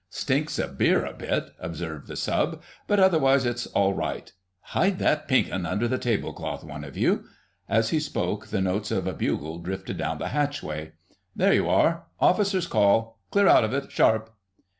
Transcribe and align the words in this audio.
"Stinks 0.09 0.57
of 0.57 0.79
beer 0.79 1.05
a 1.05 1.13
bit," 1.13 1.51
observed 1.59 2.07
the 2.07 2.15
Sub., 2.15 2.59
"but 2.87 2.99
otherwise 2.99 3.45
it's 3.45 3.67
all 3.67 3.93
right. 3.93 4.33
Hide 4.73 4.97
that 4.97 5.27
'Pink 5.27 5.51
'Un' 5.53 5.63
under 5.67 5.87
the 5.87 5.99
table 5.99 6.33
cloth, 6.33 6.63
one 6.63 6.83
of 6.83 6.97
you." 6.97 7.25
As 7.69 7.89
he 7.89 7.99
spoke 7.99 8.47
the 8.47 8.61
notes 8.61 8.89
of 8.89 9.05
a 9.05 9.13
bugle 9.13 9.59
drifted 9.59 9.97
down 9.97 10.17
the 10.17 10.29
hatchway. 10.29 10.93
"There 11.35 11.53
you 11.53 11.69
are! 11.69 12.05
Officers' 12.19 12.65
Call! 12.65 13.19
Clear 13.29 13.47
out 13.47 13.63
of 13.63 13.75
it, 13.75 13.91
sharp!" 13.91 14.33